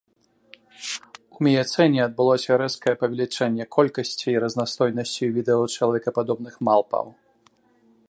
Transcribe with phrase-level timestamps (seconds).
[1.39, 7.05] У міяцэне адбылося рэзкае павелічэнне колькасці і разнастайнасці відаў чалавекападобных малпаў.